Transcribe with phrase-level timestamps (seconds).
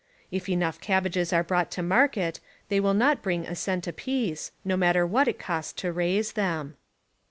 [0.31, 4.51] If enough cabbages are brought to market they will not bring a cent a piece,
[4.65, 6.75] no matter what it cost to raise them.